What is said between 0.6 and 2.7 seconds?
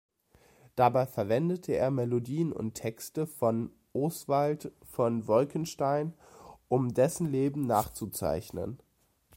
Dabei verwendete er Melodien